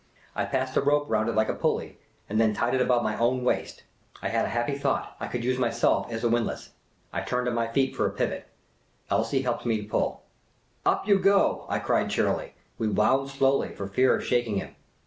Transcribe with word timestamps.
I 0.35 0.45
passed 0.45 0.73
the 0.73 0.81
rope 0.81 1.05
round 1.11 1.29
it 1.29 1.35
like 1.35 1.47
a 1.49 1.53
pulley, 1.53 1.99
and 2.27 2.41
then 2.41 2.55
tied 2.55 2.73
it 2.73 2.81
about 2.81 3.03
my 3.03 3.15
own 3.19 3.43
waist. 3.43 3.83
I 4.23 4.29
had 4.29 4.45
a 4.45 4.49
happy 4.49 4.73
thought: 4.75 5.15
I 5.19 5.27
could 5.27 5.43
use 5.43 5.59
myself 5.59 6.11
as 6.11 6.23
a 6.23 6.27
windlass. 6.27 6.71
I 7.13 7.21
turned 7.21 7.47
on 7.47 7.53
my 7.53 7.67
feet 7.67 7.95
for 7.95 8.07
a 8.07 8.11
pivot. 8.11 8.47
Elsie 9.11 9.43
helped 9.43 9.63
me 9.63 9.79
to 9.83 9.87
pull." 9.87 10.23
Up 10.87 11.07
you 11.07 11.19
go!" 11.19 11.65
I 11.69 11.77
cried, 11.77 12.09
cheerily. 12.09 12.55
We 12.79 12.87
wound 12.87 13.29
slowly, 13.29 13.75
for 13.75 13.85
fear 13.87 14.15
of 14.15 14.25
shak 14.25 14.47
ing 14.47 14.55
him. 14.57 14.75